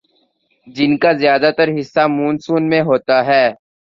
[0.67, 3.45] جن کا زیادہ تر حصہ مون سون میں ہوتا ہے